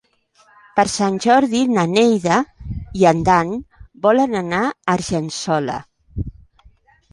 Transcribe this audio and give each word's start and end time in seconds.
Per 0.77 0.85
Sant 0.93 1.19
Jordi 1.25 1.61
na 1.73 1.83
Neida 1.91 2.39
i 3.01 3.05
en 3.11 3.21
Dan 3.29 3.53
volen 4.09 4.35
anar 4.43 4.65
a 4.71 4.75
Argençola. 4.97 5.79